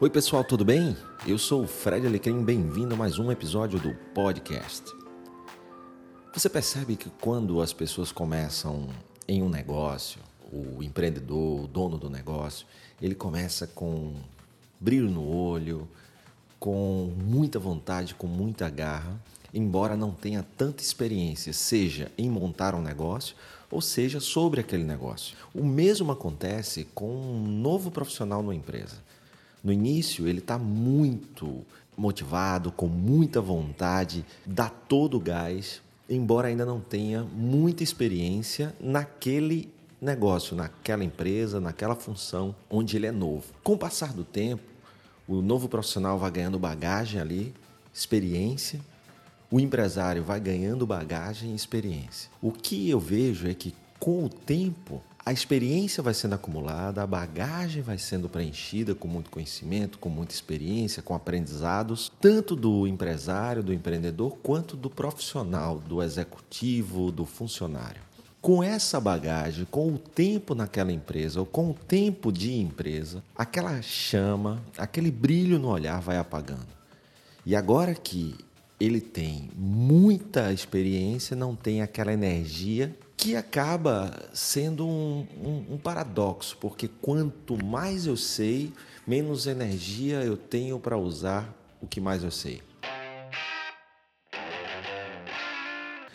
[0.00, 0.96] Oi, pessoal, tudo bem?
[1.24, 4.82] Eu sou o Fred Alecrim, bem-vindo a mais um episódio do podcast.
[6.34, 8.88] Você percebe que quando as pessoas começam
[9.28, 10.20] em um negócio,
[10.52, 12.66] o empreendedor, o dono do negócio,
[13.00, 14.14] ele começa com
[14.80, 15.88] brilho no olho,
[16.58, 19.16] com muita vontade, com muita garra,
[19.54, 23.36] embora não tenha tanta experiência, seja em montar um negócio
[23.70, 25.36] ou seja sobre aquele negócio.
[25.54, 28.96] O mesmo acontece com um novo profissional numa empresa.
[29.64, 31.64] No início, ele está muito
[31.96, 39.72] motivado, com muita vontade, dá todo o gás, embora ainda não tenha muita experiência naquele
[40.02, 43.46] negócio, naquela empresa, naquela função onde ele é novo.
[43.62, 44.62] Com o passar do tempo,
[45.26, 47.54] o novo profissional vai ganhando bagagem ali,
[47.92, 48.80] experiência,
[49.50, 52.28] o empresário vai ganhando bagagem e experiência.
[52.42, 57.06] O que eu vejo é que com o tempo a experiência vai sendo acumulada, a
[57.06, 63.62] bagagem vai sendo preenchida com muito conhecimento, com muita experiência, com aprendizados, tanto do empresário,
[63.62, 68.02] do empreendedor, quanto do profissional, do executivo, do funcionário.
[68.42, 73.80] Com essa bagagem, com o tempo naquela empresa, ou com o tempo de empresa, aquela
[73.80, 76.68] chama, aquele brilho no olhar vai apagando.
[77.46, 78.34] E agora que
[78.78, 86.56] ele tem muita experiência, não tem aquela energia que acaba sendo um, um, um, paradoxo,
[86.60, 88.72] porque quanto mais eu sei,
[89.06, 92.60] menos energia eu tenho para usar o que mais eu sei.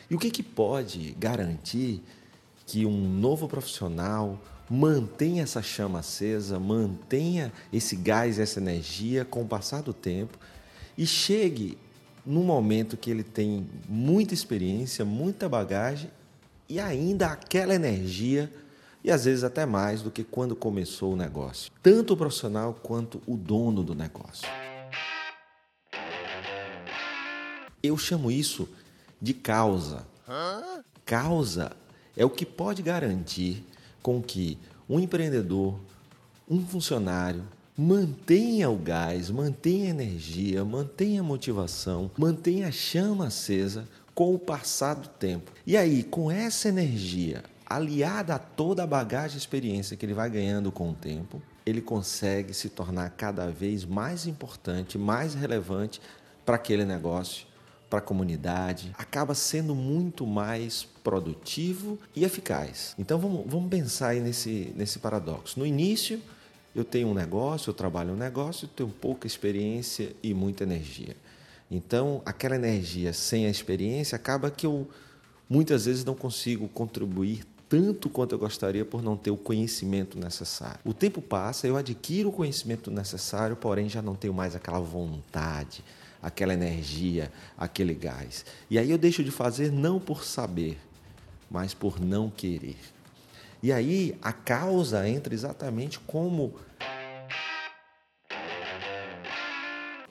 [0.09, 2.01] E o que, que pode garantir
[2.65, 9.47] que um novo profissional mantenha essa chama acesa, mantenha esse gás, essa energia com o
[9.47, 10.37] passar do tempo
[10.97, 11.77] e chegue
[12.25, 16.11] num momento que ele tem muita experiência, muita bagagem
[16.69, 18.53] e ainda aquela energia
[19.03, 23.21] e às vezes até mais do que quando começou o negócio, tanto o profissional quanto
[23.25, 24.47] o dono do negócio.
[27.81, 28.69] Eu chamo isso
[29.21, 30.05] de causa.
[31.05, 31.71] Causa
[32.15, 33.65] é o que pode garantir
[34.03, 35.79] com que um empreendedor,
[36.47, 37.43] um funcionário,
[37.75, 43.87] mantenha o gás, mantenha a energia, mantenha a motivação, mantenha a chama acesa
[44.19, 45.49] com o passar do tempo.
[45.65, 50.29] E aí, com essa energia aliada a toda a bagagem e experiência que ele vai
[50.29, 56.01] ganhando com o tempo, ele consegue se tornar cada vez mais importante, mais relevante
[56.45, 57.47] para aquele negócio,
[57.89, 62.95] para a comunidade, acaba sendo muito mais produtivo e eficaz.
[62.99, 65.57] Então vamos, vamos pensar aí nesse, nesse paradoxo.
[65.57, 66.21] No início,
[66.75, 71.15] eu tenho um negócio, eu trabalho um negócio, tenho pouca experiência e muita energia.
[71.69, 74.87] Então, aquela energia sem a experiência acaba que eu
[75.49, 80.79] muitas vezes não consigo contribuir tanto quanto eu gostaria por não ter o conhecimento necessário.
[80.83, 85.83] O tempo passa, eu adquiro o conhecimento necessário, porém já não tenho mais aquela vontade,
[86.21, 88.43] aquela energia, aquele gás.
[88.71, 90.79] E aí eu deixo de fazer não por saber,
[91.49, 92.77] mas por não querer.
[93.61, 96.55] E aí a causa entra exatamente como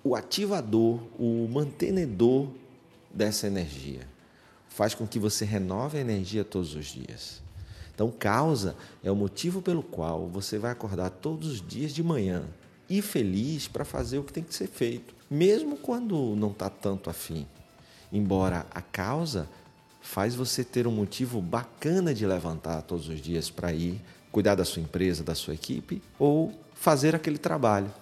[0.08, 2.48] o ativador, o mantenedor
[3.12, 4.00] dessa energia.
[4.69, 7.42] Faz com que você renove a energia todos os dias.
[7.94, 12.44] Então, causa é o motivo pelo qual você vai acordar todos os dias de manhã
[12.88, 17.10] e feliz para fazer o que tem que ser feito, mesmo quando não está tanto
[17.10, 17.46] afim.
[18.10, 19.46] Embora a causa
[20.00, 24.00] faz você ter um motivo bacana de levantar todos os dias para ir
[24.32, 27.92] cuidar da sua empresa, da sua equipe ou fazer aquele trabalho.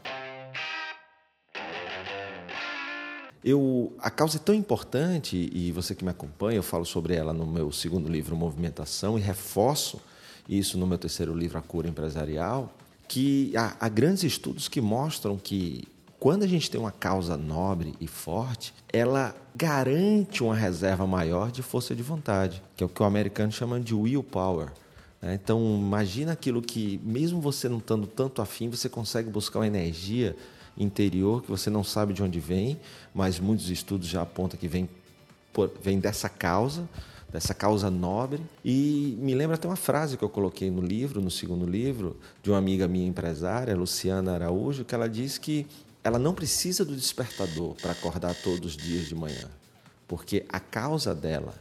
[3.49, 7.33] Eu, a causa é tão importante, e você que me acompanha, eu falo sobre ela
[7.33, 10.01] no meu segundo livro, Movimentação, e reforço
[10.49, 15.37] isso no meu terceiro livro, A Cura Empresarial, que há, há grandes estudos que mostram
[15.37, 15.87] que
[16.19, 21.63] quando a gente tem uma causa nobre e forte, ela garante uma reserva maior de
[21.63, 24.73] força de vontade, que é o que o americano chama de willpower.
[25.23, 25.35] Né?
[25.35, 30.35] Então, imagina aquilo que, mesmo você não estando tanto afim, você consegue buscar uma energia
[30.77, 32.79] interior que você não sabe de onde vem,
[33.15, 34.89] mas muitos estudos já apontam que vem,
[35.83, 36.89] vem dessa causa,
[37.33, 38.43] dessa causa nobre.
[38.65, 42.51] E me lembra até uma frase que eu coloquei no livro, no segundo livro, de
[42.51, 45.67] uma amiga minha empresária, Luciana Araújo, que ela diz que
[46.05, 49.49] ela não precisa do despertador para acordar todos os dias de manhã,
[50.07, 51.55] porque a causa dela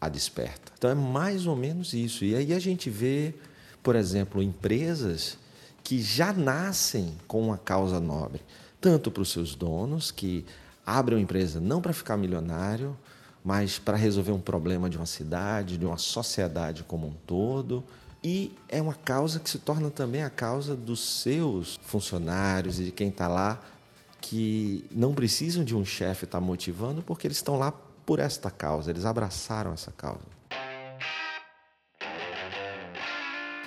[0.00, 0.72] a desperta.
[0.76, 2.24] Então é mais ou menos isso.
[2.24, 3.32] E aí a gente vê,
[3.80, 5.38] por exemplo, empresas
[5.84, 8.40] que já nascem com uma causa nobre
[8.82, 10.44] tanto para os seus donos, que
[10.84, 12.98] abrem uma empresa não para ficar milionário,
[13.44, 17.82] mas para resolver um problema de uma cidade, de uma sociedade como um todo,
[18.24, 22.92] E é uma causa que se torna também a causa dos seus funcionários e de
[22.92, 23.60] quem está lá,
[24.20, 27.72] que não precisam de um chefe estar tá motivando, porque eles estão lá
[28.06, 30.20] por esta causa, eles abraçaram essa causa.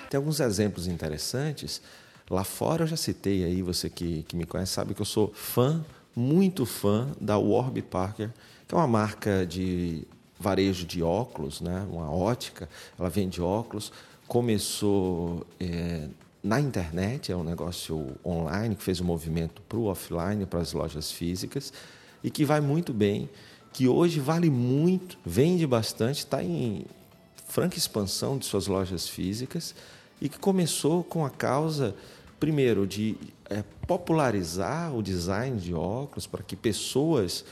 [0.09, 1.81] Tem alguns exemplos interessantes.
[2.29, 5.31] Lá fora eu já citei aí, você que, que me conhece sabe que eu sou
[5.33, 5.85] fã,
[6.15, 8.31] muito fã da Warby Parker,
[8.67, 10.07] que é uma marca de
[10.39, 11.85] varejo de óculos, né?
[11.89, 12.67] uma ótica,
[12.97, 13.91] ela vende óculos.
[14.27, 16.07] Começou é,
[16.43, 20.73] na internet, é um negócio online que fez um movimento para o offline, para as
[20.73, 21.71] lojas físicas,
[22.23, 23.29] e que vai muito bem,
[23.71, 26.85] que hoje vale muito, vende bastante, está em
[27.47, 29.75] franca expansão de suas lojas físicas,
[30.21, 31.95] e que começou com a causa,
[32.39, 33.17] primeiro, de
[33.49, 37.45] é, popularizar o design de óculos para que pessoas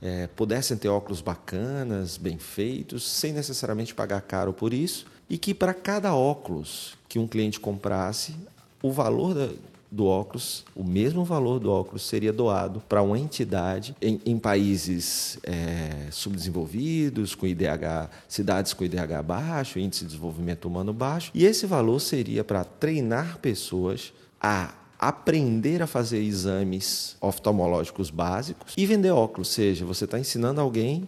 [0.00, 5.54] é, pudessem ter óculos bacanas, bem feitos, sem necessariamente pagar caro por isso, e que
[5.54, 8.34] para cada óculos que um cliente comprasse,
[8.82, 9.48] o valor da,
[9.92, 15.38] do óculos, o mesmo valor do óculos seria doado para uma entidade em, em países
[15.42, 21.66] é, subdesenvolvidos, com IDH, cidades com IDH baixo, índice de desenvolvimento humano baixo, e esse
[21.66, 29.48] valor seria para treinar pessoas a aprender a fazer exames oftalmológicos básicos e vender óculos.
[29.48, 31.06] Ou seja, você está ensinando alguém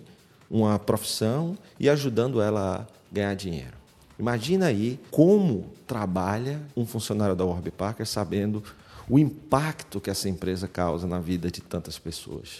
[0.50, 3.83] uma profissão e ajudando ela a ganhar dinheiro.
[4.18, 8.62] Imagina aí como trabalha um funcionário da Warby Parker sabendo
[9.08, 12.58] o impacto que essa empresa causa na vida de tantas pessoas.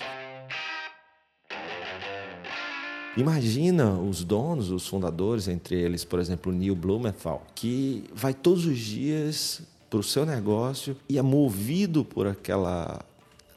[3.17, 8.77] Imagina os donos, os fundadores, entre eles, por exemplo, Neil Blumenthal, que vai todos os
[8.77, 13.05] dias para o seu negócio e é movido por aquela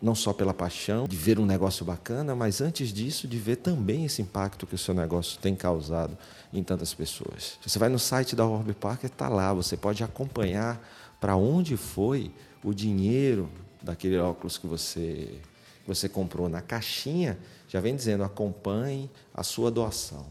[0.02, 4.06] não só pela paixão de ver um negócio bacana, mas antes disso de ver também
[4.06, 6.18] esse impacto que o seu negócio tem causado
[6.54, 7.58] em tantas pessoas.
[7.66, 10.80] Você vai no site da Orb Parker, está lá, você pode acompanhar
[11.20, 12.32] para onde foi
[12.64, 13.50] o dinheiro
[13.82, 15.42] daquele óculos que você
[15.84, 17.40] que você comprou na caixinha,
[17.70, 20.26] já vem dizendo acompanhe a sua doação.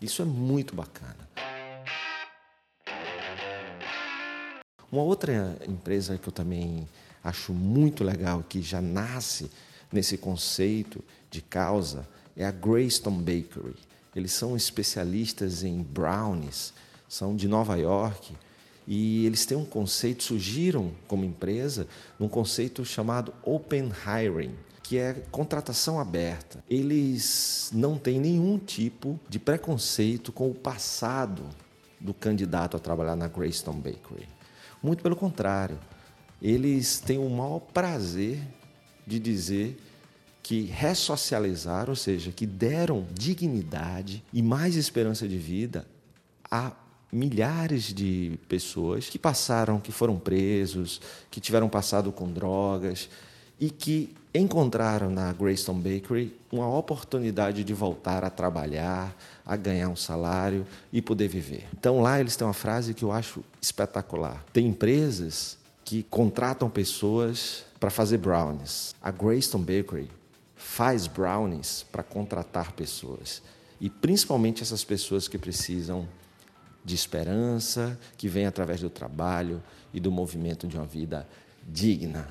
[0.00, 1.28] Isso é muito bacana.
[4.90, 6.88] Uma outra empresa que eu também
[7.22, 9.50] acho muito legal, que já nasce
[9.92, 13.76] nesse conceito de causa, é a Greystone Bakery.
[14.14, 16.72] Eles são especialistas em brownies,
[17.08, 18.34] são de Nova York
[18.86, 21.86] e eles têm um conceito, surgiram como empresa,
[22.18, 26.62] num conceito chamado Open Hiring, que é contratação aberta.
[26.68, 31.44] Eles não têm nenhum tipo de preconceito com o passado
[32.00, 34.28] do candidato a trabalhar na Greystone Bakery.
[34.82, 35.78] Muito pelo contrário,
[36.40, 38.40] eles têm o maior prazer
[39.06, 39.78] de dizer
[40.42, 45.86] que ressocializaram, ou seja, que deram dignidade e mais esperança de vida
[46.50, 46.72] a
[47.12, 51.00] milhares de pessoas que passaram, que foram presos,
[51.30, 53.08] que tiveram passado com drogas
[53.58, 59.14] e que encontraram na Greystone Bakery uma oportunidade de voltar a trabalhar,
[59.44, 61.66] a ganhar um salário e poder viver.
[61.78, 64.44] Então lá eles têm uma frase que eu acho espetacular.
[64.52, 65.59] Tem empresas
[65.90, 68.94] que contratam pessoas para fazer brownies.
[69.02, 70.08] A Greystone Bakery
[70.54, 73.42] faz brownies para contratar pessoas.
[73.80, 76.06] E principalmente essas pessoas que precisam
[76.84, 79.60] de esperança, que vêm através do trabalho
[79.92, 81.26] e do movimento de uma vida
[81.66, 82.28] digna.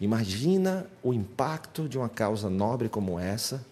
[0.00, 3.66] Imagina o impacto de uma causa nobre como essa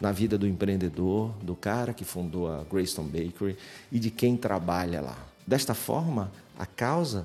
[0.00, 3.56] na vida do empreendedor, do cara que fundou a Greystone Bakery
[3.92, 5.16] e de quem trabalha lá.
[5.46, 7.24] Desta forma, a causa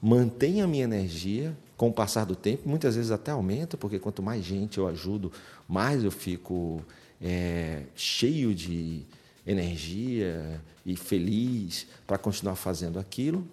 [0.00, 4.22] mantém a minha energia com o passar do tempo, muitas vezes até aumenta, porque quanto
[4.22, 5.30] mais gente eu ajudo,
[5.68, 6.82] mais eu fico
[7.20, 9.02] é, cheio de
[9.46, 13.46] energia e feliz para continuar fazendo aquilo.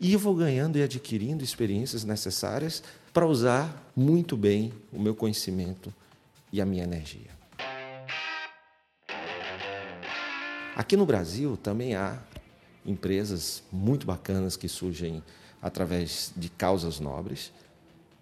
[0.00, 5.92] E eu vou ganhando e adquirindo experiências necessárias para usar muito bem o meu conhecimento
[6.52, 7.30] e a minha energia.
[10.74, 12.18] Aqui no Brasil também há
[12.84, 15.22] empresas muito bacanas que surgem
[15.60, 17.52] através de causas nobres.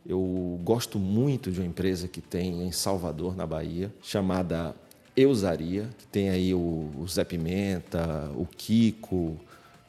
[0.06, 4.74] Eu gosto muito de uma empresa que tem em Salvador, na Bahia, chamada
[5.16, 9.36] Eusaria, que tem aí o, Zé Pimenta, o Kiko,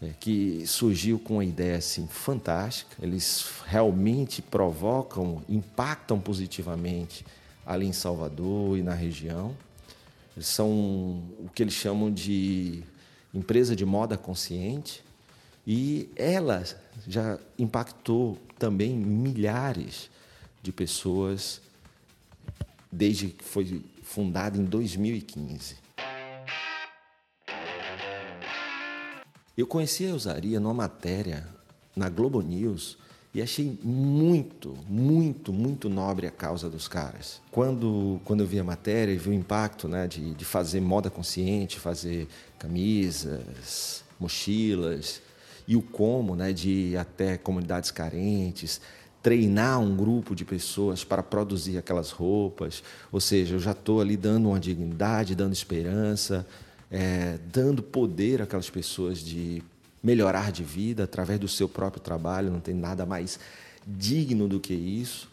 [0.01, 2.95] é, que surgiu com uma ideia assim fantástica.
[3.01, 7.25] Eles realmente provocam, impactam positivamente
[7.65, 9.55] ali em Salvador e na região.
[10.35, 10.69] Eles são
[11.39, 12.83] o que eles chamam de
[13.33, 15.03] empresa de moda consciente
[15.65, 16.63] e ela
[17.07, 20.09] já impactou também milhares
[20.61, 21.61] de pessoas
[22.91, 25.77] desde que foi fundada em 2015.
[29.55, 31.47] Eu conheci a Eusaria numa matéria
[31.95, 32.97] na Globo News
[33.33, 37.41] e achei muito, muito, muito nobre a causa dos caras.
[37.51, 41.09] Quando, quando eu vi a matéria e vi o impacto né, de, de fazer moda
[41.09, 45.21] consciente, fazer camisas, mochilas,
[45.67, 48.81] e o como né, de ir até comunidades carentes,
[49.21, 52.81] treinar um grupo de pessoas para produzir aquelas roupas.
[53.11, 56.47] Ou seja, eu já estou ali dando uma dignidade, dando esperança,
[56.89, 59.61] é, dando poder àquelas pessoas de
[60.01, 63.39] melhorar de vida através do seu próprio trabalho, não tem nada mais
[63.85, 65.29] digno do que isso.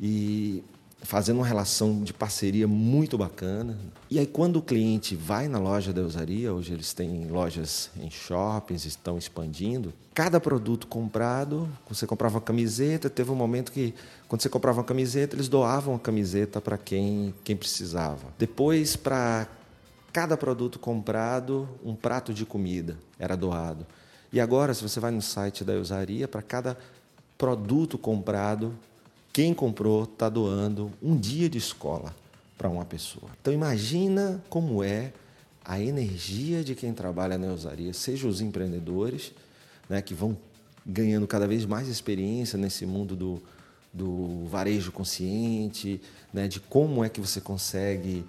[0.00, 0.64] E
[1.02, 3.76] fazendo uma relação de parceria muito bacana.
[4.10, 8.10] E aí, quando o cliente vai na loja da Usaria, hoje eles têm lojas em
[8.10, 13.94] shoppings, estão expandindo, cada produto comprado, você comprava uma camiseta, teve um momento que,
[14.28, 18.26] quando você comprava uma camiseta, eles doavam a camiseta para quem, quem precisava.
[18.38, 19.46] Depois, para
[20.12, 23.86] cada produto comprado, um prato de comida era doado.
[24.32, 26.76] E agora, se você vai no site da Usaria, para cada
[27.36, 28.74] produto comprado,
[29.32, 32.14] quem comprou está doando um dia de escola
[32.58, 33.30] para uma pessoa.
[33.40, 35.12] Então imagina como é
[35.64, 39.32] a energia de quem trabalha na usaria, seja os empreendedores,
[39.88, 40.36] né, que vão
[40.84, 43.42] ganhando cada vez mais experiência nesse mundo do,
[43.92, 46.00] do varejo consciente,
[46.32, 48.24] né, de como é que você consegue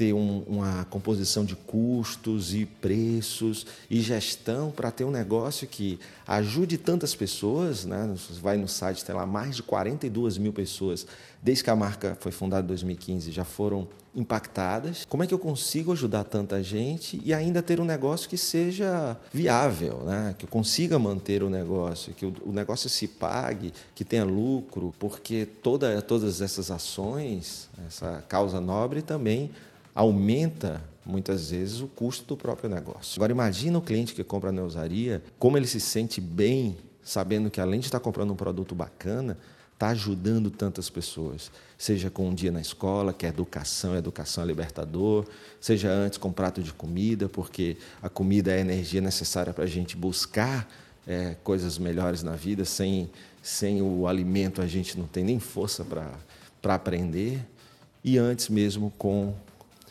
[0.00, 6.00] ter um, uma composição de custos e preços e gestão para ter um negócio que
[6.26, 7.84] ajude tantas pessoas.
[7.84, 8.10] Né?
[8.16, 11.06] Você vai no site, tem lá mais de 42 mil pessoas,
[11.42, 15.04] desde que a marca foi fundada em 2015, já foram impactadas.
[15.06, 19.18] Como é que eu consigo ajudar tanta gente e ainda ter um negócio que seja
[19.30, 20.34] viável, né?
[20.38, 25.44] que eu consiga manter o negócio, que o, negócio se pague, que tenha lucro, porque
[25.44, 29.50] toda, todas essas ações, essa causa nobre também
[29.94, 33.18] aumenta muitas vezes o custo do próprio negócio.
[33.18, 37.60] Agora imagina o cliente que compra na usaria, como ele se sente bem sabendo que
[37.60, 39.36] além de estar comprando um produto bacana,
[39.72, 44.46] está ajudando tantas pessoas, seja com um dia na escola, que é educação, educação é
[44.46, 45.26] libertador,
[45.58, 49.64] seja antes com um prato de comida, porque a comida é a energia necessária para
[49.64, 50.70] a gente buscar
[51.06, 53.10] é, coisas melhores na vida, sem,
[53.42, 57.42] sem o alimento a gente não tem nem força para aprender,
[58.04, 59.34] e antes mesmo com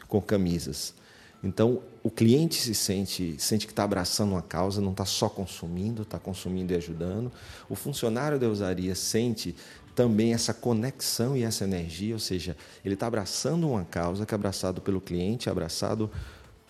[0.09, 0.93] com camisas.
[1.41, 6.01] Então, o cliente se sente, sente que está abraçando uma causa, não está só consumindo,
[6.01, 7.31] está consumindo e ajudando.
[7.69, 9.55] O funcionário da usaria sente
[9.95, 14.35] também essa conexão e essa energia, ou seja, ele está abraçando uma causa que é
[14.35, 16.11] abraçado pelo cliente, abraçado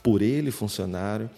[0.03, 1.29] por ele, funcionário,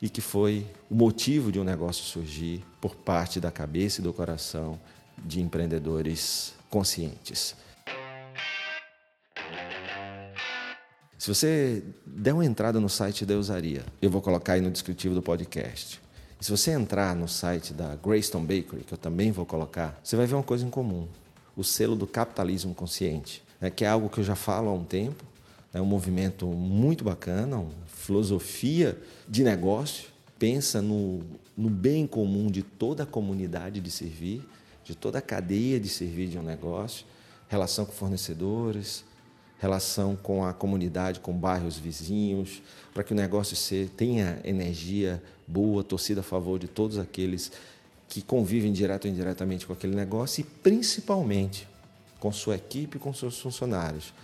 [0.00, 4.12] e que foi o motivo de um negócio surgir por parte da cabeça e do
[4.12, 4.80] coração
[5.24, 7.54] de empreendedores conscientes.
[11.18, 15.16] Se você der uma entrada no site da Usaria, eu vou colocar aí no descritivo
[15.16, 16.00] do podcast.
[16.40, 20.14] E se você entrar no site da Greystone Bakery, que eu também vou colocar, você
[20.14, 21.08] vai ver uma coisa em comum:
[21.56, 24.84] o selo do capitalismo consciente, né, que é algo que eu já falo há um
[24.84, 25.24] tempo.
[25.74, 28.96] É um movimento muito bacana, uma filosofia
[29.28, 30.08] de negócio,
[30.38, 31.20] pensa no,
[31.56, 34.48] no bem comum de toda a comunidade de servir,
[34.84, 37.04] de toda a cadeia de servir de um negócio,
[37.48, 39.04] relação com fornecedores,
[39.58, 42.62] relação com a comunidade, com bairros vizinhos,
[42.94, 43.56] para que o negócio
[43.96, 47.50] tenha energia boa, torcida a favor de todos aqueles
[48.08, 51.68] que convivem direto ou indiretamente com aquele negócio e principalmente
[52.20, 54.14] com sua equipe, com seus funcionários,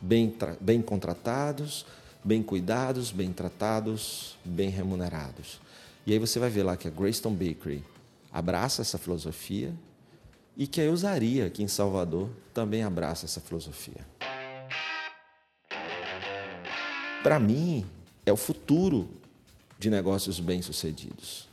[0.00, 1.84] bem, bem contratados,
[2.22, 5.60] bem cuidados, bem tratados, bem remunerados.
[6.06, 7.82] E aí você vai ver lá que a Greystone Bakery
[8.30, 9.72] abraça essa filosofia
[10.56, 14.11] e que a Eusaria aqui em Salvador também abraça essa filosofia
[17.22, 17.86] para mim,
[18.26, 19.08] é o futuro
[19.78, 21.48] de negócios bem-sucedidos.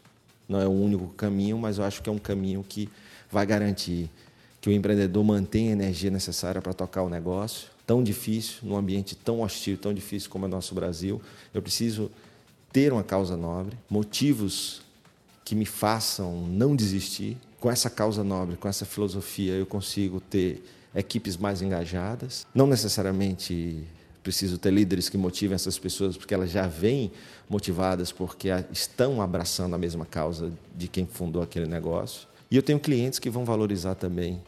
[0.48, 2.90] Não é o único caminho, mas eu acho que é um caminho que
[3.32, 4.10] vai garantir
[4.60, 7.70] que o empreendedor mantenha a energia necessária para tocar o negócio.
[7.86, 11.22] Tão difícil, num ambiente tão hostil, tão difícil como é o nosso Brasil.
[11.54, 12.12] Eu preciso
[12.74, 14.82] ter uma causa nobre, motivos
[15.46, 17.38] que me façam não desistir.
[17.60, 20.64] Com essa causa nobre, com essa filosofia, eu consigo ter
[20.96, 23.84] equipes mais engajadas, não necessariamente
[24.24, 27.12] preciso ter líderes que motivem essas pessoas, porque elas já vêm
[27.50, 32.28] motivadas, porque estão abraçando a mesma causa de quem fundou aquele negócio.
[32.52, 34.42] E eu tenho clientes que vão valorizar também,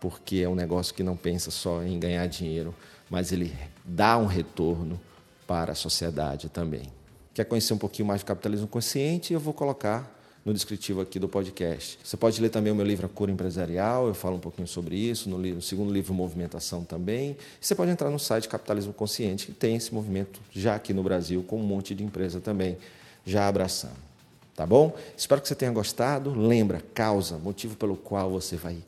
[0.00, 2.74] porque é um negócio que não pensa só em ganhar dinheiro,
[3.10, 3.54] mas ele
[3.84, 5.00] dá um retorno
[5.46, 6.92] para a sociedade também.
[7.34, 9.32] Quer conhecer um pouquinho mais de capitalismo consciente?
[9.32, 10.17] Eu vou colocar
[10.48, 11.98] no descritivo aqui do podcast.
[12.02, 14.96] Você pode ler também o meu livro A Cura Empresarial, eu falo um pouquinho sobre
[14.96, 17.36] isso, no, livro, no segundo livro Movimentação também.
[17.60, 21.02] E você pode entrar no site Capitalismo Consciente, que tem esse movimento já aqui no
[21.02, 22.78] Brasil, com um monte de empresa também
[23.26, 24.08] já abraçando.
[24.56, 24.96] Tá bom?
[25.14, 26.32] Espero que você tenha gostado.
[26.32, 28.78] Lembra, causa, motivo pelo qual você vai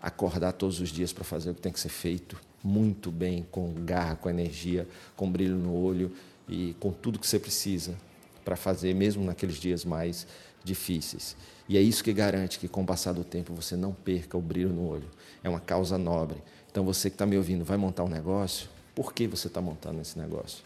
[0.00, 3.72] acordar todos os dias para fazer o que tem que ser feito muito bem, com
[3.84, 6.12] garra, com energia, com brilho no olho
[6.46, 7.96] e com tudo que você precisa
[8.44, 10.26] para fazer, mesmo naqueles dias mais
[10.64, 11.36] difíceis.
[11.68, 14.40] E é isso que garante que, com o passar do tempo, você não perca o
[14.40, 15.08] brilho no olho.
[15.42, 16.42] É uma causa nobre.
[16.70, 18.68] Então, você que está me ouvindo, vai montar um negócio?
[18.94, 20.64] Por que você está montando esse negócio?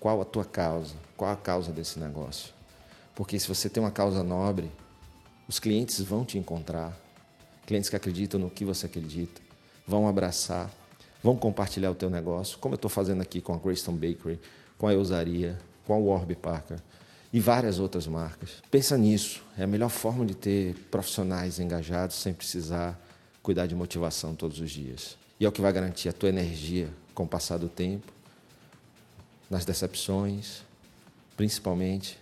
[0.00, 0.94] Qual a tua causa?
[1.16, 2.52] Qual a causa desse negócio?
[3.14, 4.70] Porque se você tem uma causa nobre,
[5.48, 6.98] os clientes vão te encontrar,
[7.66, 9.40] clientes que acreditam no que você acredita,
[9.86, 10.70] vão abraçar,
[11.22, 14.40] vão compartilhar o teu negócio, como eu estou fazendo aqui com a Greystone Bakery,
[14.76, 16.78] com a Eusaria, com a Warby Parker
[17.32, 18.62] e várias outras marcas.
[18.70, 22.98] Pensa nisso, é a melhor forma de ter profissionais engajados sem precisar
[23.42, 25.16] cuidar de motivação todos os dias.
[25.38, 28.12] E é o que vai garantir a tua energia com o passar do tempo,
[29.50, 30.62] nas decepções,
[31.36, 32.18] principalmente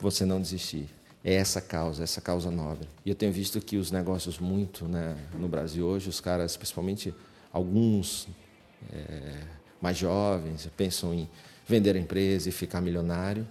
[0.00, 0.88] você não desistir.
[1.22, 2.88] É essa causa, essa causa nobre.
[3.04, 7.14] E eu tenho visto que os negócios muito né, no Brasil hoje, os caras, principalmente
[7.52, 8.26] alguns
[8.92, 9.42] é,
[9.80, 11.28] mais jovens, pensam em
[11.66, 13.46] vender a empresa e ficar milionário.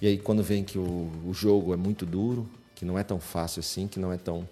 [0.00, 3.20] E aí, quando vem que o, o jogo é muito duro, que não é tão
[3.20, 4.48] fácil assim, que não é tão,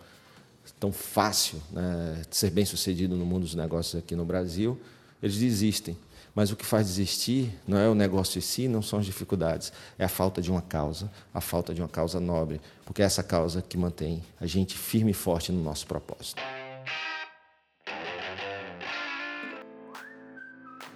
[0.79, 4.79] tão fácil né, ser bem sucedido no mundo dos negócios aqui no Brasil,
[5.23, 5.97] eles desistem.
[6.35, 9.73] Mas o que faz desistir não é o negócio em si, não são as dificuldades,
[9.99, 13.23] é a falta de uma causa, a falta de uma causa nobre, porque é essa
[13.23, 16.41] causa que mantém a gente firme e forte no nosso propósito.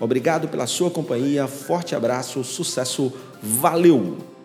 [0.00, 4.37] Obrigado pela sua companhia, forte abraço, sucesso, valeu!